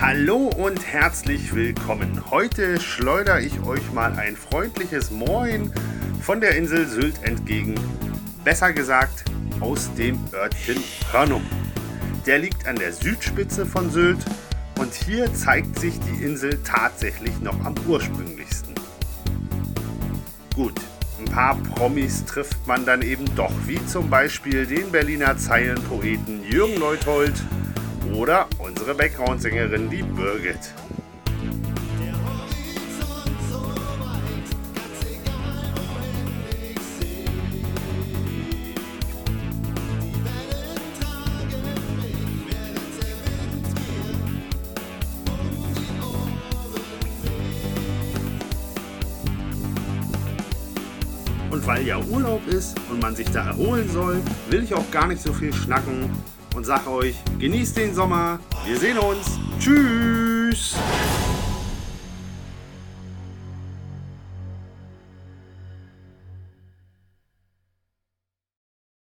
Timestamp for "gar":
54.90-55.06